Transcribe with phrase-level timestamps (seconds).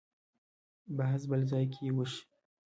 [0.97, 2.21] بحث بل ځای کې وشي.